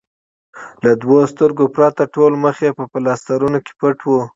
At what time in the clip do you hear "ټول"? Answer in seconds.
2.15-2.31